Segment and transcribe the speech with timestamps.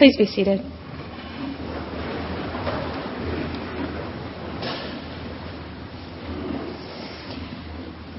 [0.00, 0.60] Please be seated.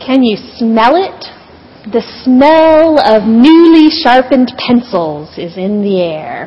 [0.00, 1.20] Can you smell it?
[1.92, 6.46] The smell of newly sharpened pencils is in the air.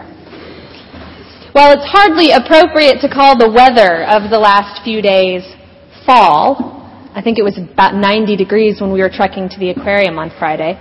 [1.51, 5.43] While it's hardly appropriate to call the weather of the last few days
[6.07, 10.17] fall, I think it was about 90 degrees when we were trekking to the aquarium
[10.17, 10.73] on Friday.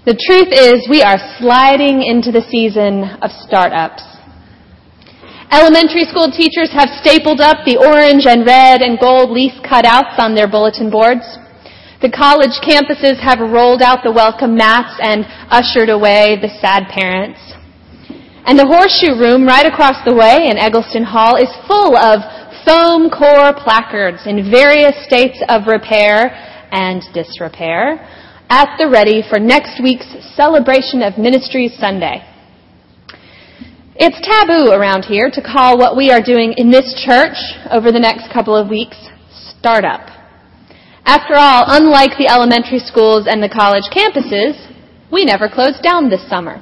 [0.00, 4.00] The truth is we are sliding into the season of startups.
[5.52, 10.32] Elementary school teachers have stapled up the orange and red and gold leaf cutouts on
[10.32, 11.28] their bulletin boards.
[12.00, 17.44] The college campuses have rolled out the welcome mats and ushered away the sad parents.
[18.48, 22.24] And the horseshoe room right across the way in Eggleston Hall is full of
[22.64, 26.32] foam core placards in various states of repair
[26.72, 28.00] and disrepair
[28.50, 32.18] at the ready for next week's celebration of Ministries Sunday.
[33.94, 37.38] It's taboo around here to call what we are doing in this church
[37.70, 38.98] over the next couple of weeks
[39.30, 40.02] startup.
[41.06, 44.58] After all, unlike the elementary schools and the college campuses,
[45.12, 46.58] we never closed down this summer.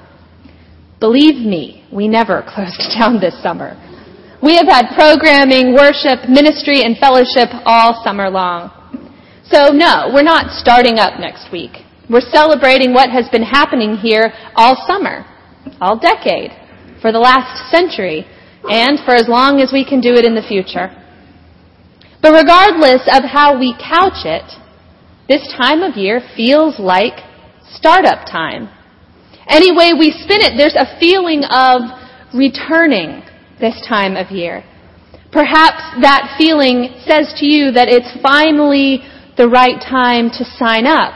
[1.01, 3.81] Believe me, we never closed down this summer.
[4.43, 8.78] We have had programming, worship, ministry, and fellowship all summer long.
[9.51, 11.73] So no, we're not starting up next week.
[12.11, 15.25] We're celebrating what has been happening here all summer,
[15.81, 16.53] all decade,
[17.01, 18.27] for the last century,
[18.69, 20.93] and for as long as we can do it in the future.
[22.21, 24.45] But regardless of how we couch it,
[25.29, 27.25] this time of year feels like
[27.73, 28.69] startup time.
[29.49, 31.89] Any way we spin it, there's a feeling of
[32.35, 33.23] returning
[33.61, 34.65] this time of year.
[35.33, 39.01] Perhaps that feeling says to you that it's finally
[39.39, 41.15] the right time to sign up,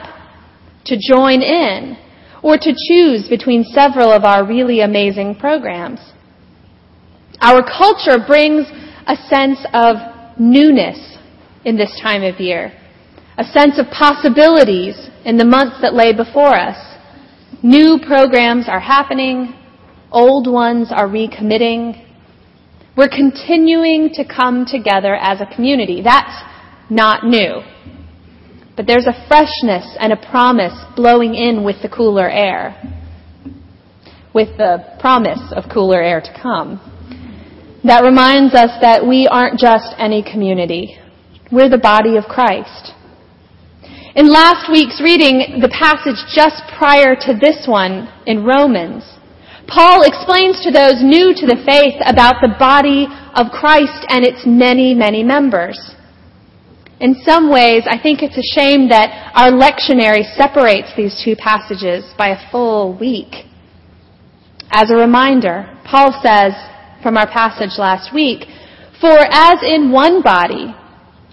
[0.85, 1.97] to join in,
[2.41, 5.99] or to choose between several of our really amazing programs.
[7.41, 8.65] Our culture brings
[9.05, 9.97] a sense of
[10.39, 11.17] newness
[11.65, 12.71] in this time of year,
[13.37, 14.95] a sense of possibilities
[15.25, 16.77] in the months that lay before us.
[17.61, 19.53] New programs are happening,
[20.11, 21.99] old ones are recommitting.
[22.95, 26.01] We're continuing to come together as a community.
[26.01, 26.43] That's
[26.89, 27.61] not new.
[28.75, 32.75] But there's a freshness and a promise blowing in with the cooler air,
[34.33, 36.93] with the promise of cooler air to come
[37.83, 40.97] that reminds us that we aren't just any community.
[41.51, 42.95] We're the body of Christ.
[44.15, 49.03] In last week's reading, the passage just prior to this one in Romans,
[49.67, 54.45] Paul explains to those new to the faith about the body of Christ and its
[54.45, 55.75] many, many members.
[57.03, 62.05] In some ways, I think it's a shame that our lectionary separates these two passages
[62.17, 63.43] by a full week.
[64.71, 66.53] As a reminder, Paul says,
[67.03, 68.47] from our passage last week.
[69.01, 70.73] For as in one body,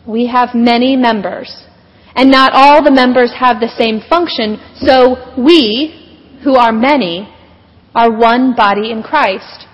[0.05, 1.69] we have many members,
[2.17, 7.33] and not all the members have the same function, so we, who are many,
[7.95, 9.69] are one body in Christ,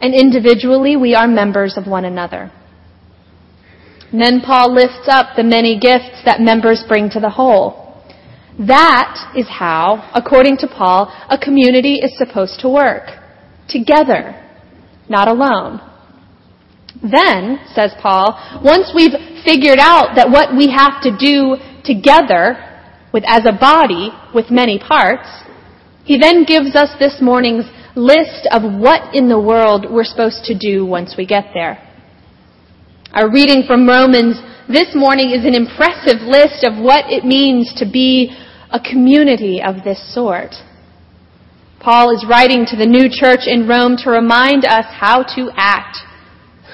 [0.00, 2.52] and individually we are members of one another.
[4.12, 8.02] Then Paul lifts up the many gifts that members bring to the whole.
[8.58, 13.08] That is how, according to Paul, a community is supposed to work.
[13.68, 14.38] Together
[15.08, 15.80] not alone.
[17.02, 18.34] Then, says Paul,
[18.64, 19.14] once we've
[19.44, 22.56] figured out that what we have to do together
[23.12, 25.28] with as a body with many parts,
[26.04, 30.58] he then gives us this morning's list of what in the world we're supposed to
[30.58, 31.76] do once we get there.
[33.14, 34.40] Our reading from Romans
[34.72, 38.34] this morning is an impressive list of what it means to be
[38.70, 40.54] a community of this sort.
[41.78, 45.98] Paul is writing to the new church in Rome to remind us how to act,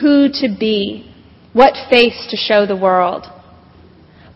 [0.01, 1.11] who to be,
[1.55, 3.27] what face to show the world.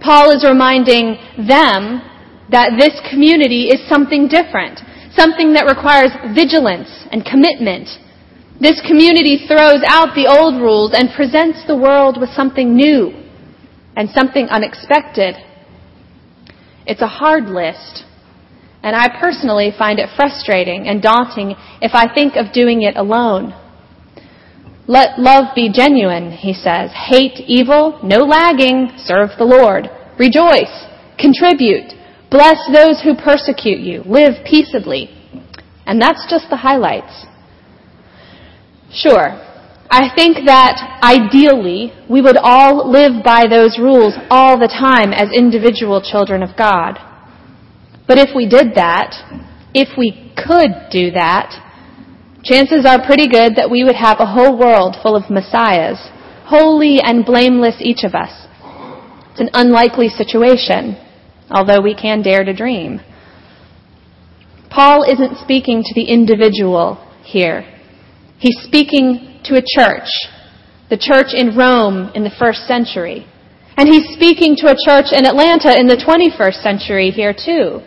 [0.00, 2.02] Paul is reminding them
[2.50, 4.80] that this community is something different,
[5.14, 7.86] something that requires vigilance and commitment.
[8.62, 13.10] This community throws out the old rules and presents the world with something new
[13.96, 15.34] and something unexpected.
[16.86, 18.04] It's a hard list,
[18.84, 23.52] and I personally find it frustrating and daunting if I think of doing it alone.
[24.86, 26.92] Let love be genuine, he says.
[26.94, 29.90] Hate evil, no lagging, serve the Lord.
[30.20, 30.86] Rejoice,
[31.18, 31.98] contribute,
[32.30, 35.10] bless those who persecute you, live peaceably.
[35.84, 37.26] And that's just the highlights.
[38.92, 39.40] Sure,
[39.92, 45.28] I think that ideally we would all live by those rules all the time as
[45.32, 46.98] individual children of God.
[48.06, 49.12] But if we did that,
[49.74, 51.52] if we could do that,
[52.44, 55.96] chances are pretty good that we would have a whole world full of messiahs,
[56.44, 58.48] holy and blameless each of us.
[59.32, 60.96] It's an unlikely situation,
[61.50, 63.00] although we can dare to dream.
[64.70, 67.71] Paul isn't speaking to the individual here.
[68.42, 70.10] He's speaking to a church,
[70.90, 73.24] the church in Rome in the first century.
[73.78, 77.78] And he's speaking to a church in Atlanta in the 21st century here too.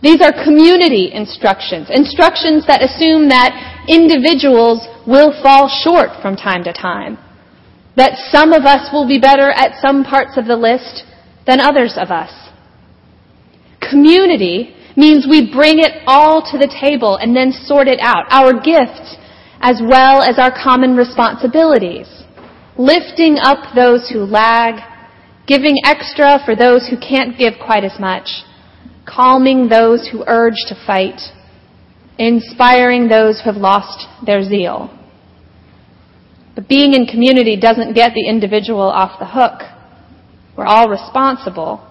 [0.00, 3.50] These are community instructions, instructions that assume that
[3.90, 7.18] individuals will fall short from time to time,
[7.96, 11.02] that some of us will be better at some parts of the list
[11.48, 12.30] than others of us.
[13.82, 18.54] Community means we bring it all to the table and then sort it out, our
[18.54, 19.18] gifts
[19.60, 22.06] as well as our common responsibilities,
[22.76, 24.80] lifting up those who lag,
[25.46, 28.28] giving extra for those who can't give quite as much,
[29.06, 31.20] calming those who urge to fight,
[32.18, 34.94] inspiring those who have lost their zeal.
[36.54, 39.62] But being in community doesn't get the individual off the hook.
[40.56, 41.84] We're all responsible.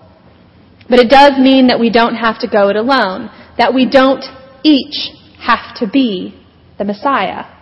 [0.89, 4.23] But it does mean that we don't have to go it alone, that we don't
[4.63, 5.09] each
[5.39, 6.37] have to be
[6.77, 7.56] the Messiah.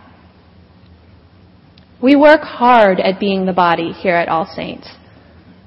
[2.05, 4.87] We work hard at being the body here at All Saints.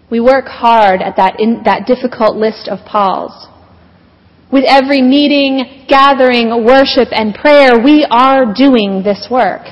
[0.08, 3.48] We work hard at that, in, that difficult list of Paul's.
[4.52, 9.62] With every meeting, gathering, worship, and prayer, we are doing this work.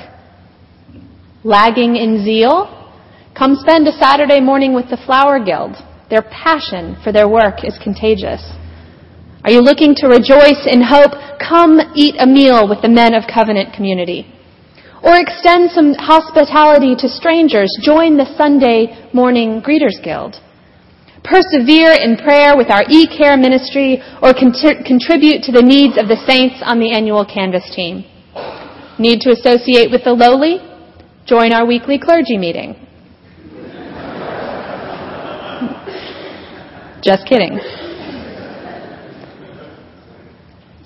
[1.45, 2.91] Lagging in zeal?
[3.33, 5.77] Come spend a Saturday morning with the Flower Guild.
[6.09, 8.43] Their passion for their work is contagious.
[9.45, 11.15] Are you looking to rejoice in hope?
[11.39, 14.33] Come eat a meal with the men of covenant community.
[15.03, 17.69] Or extend some hospitality to strangers.
[17.81, 20.41] Join the Sunday morning greeters guild
[21.27, 26.63] persevere in prayer with our e-care ministry, or contribute to the needs of the saints
[26.63, 28.05] on the annual Canvass team.
[28.97, 30.59] Need to associate with the lowly?
[31.25, 32.75] Join our weekly clergy meeting.
[37.03, 37.59] Just kidding.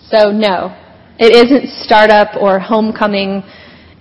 [0.09, 0.75] So no,
[1.17, 3.43] it isn't startup or homecoming.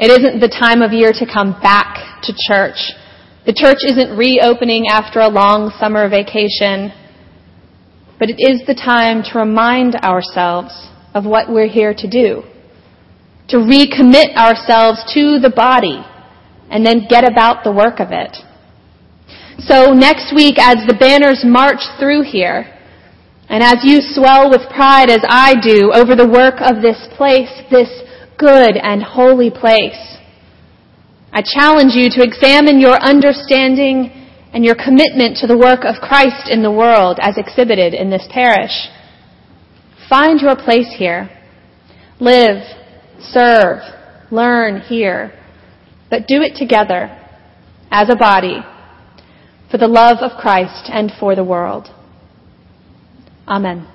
[0.00, 2.96] It isn't the time of year to come back to church.
[3.44, 6.88] The church isn't reopening after a long summer vacation,
[8.18, 10.72] but it is the time to remind ourselves
[11.12, 12.40] of what we're here to do.
[13.52, 16.00] To recommit ourselves to the body
[16.72, 18.40] and then get about the work of it.
[19.68, 22.64] So next week as the banners march through here,
[23.50, 27.52] and as you swell with pride as I do over the work of this place,
[27.68, 28.08] this
[28.40, 30.16] good and holy place,
[31.32, 34.10] I challenge you to examine your understanding
[34.52, 38.26] and your commitment to the work of Christ in the world as exhibited in this
[38.30, 38.88] parish.
[40.08, 41.30] Find your place here.
[42.18, 42.62] Live,
[43.20, 43.78] serve,
[44.32, 45.32] learn here,
[46.10, 47.16] but do it together
[47.90, 48.60] as a body
[49.70, 51.88] for the love of Christ and for the world.
[53.46, 53.86] Amen.